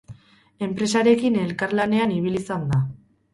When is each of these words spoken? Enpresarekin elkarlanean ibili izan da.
Enpresarekin 0.67 1.37
elkarlanean 1.43 2.15
ibili 2.17 2.41
izan 2.45 2.67
da. 2.73 2.81